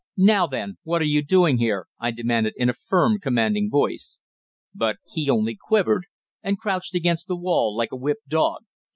"Now 0.17 0.47
then, 0.47 0.79
what 0.81 1.03
are 1.03 1.05
you 1.05 1.23
doing 1.23 1.59
here?" 1.59 1.85
I 1.99 2.09
demanded 2.09 2.55
in 2.57 2.69
a 2.69 2.73
firm, 2.89 3.19
commanding 3.19 3.69
voice. 3.69 4.17
But 4.73 4.95
he 5.07 5.29
only 5.29 5.55
quivered, 5.55 6.07
and 6.41 6.57
crouched 6.57 6.95
against 6.95 7.27
the 7.27 7.37
wall 7.37 7.75
like 7.77 7.91
a 7.91 7.95
whipped 7.97 8.27
dog. 8.27 8.63